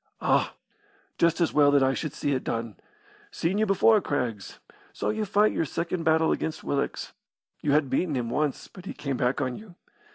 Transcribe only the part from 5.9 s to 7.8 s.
battle against Willox. You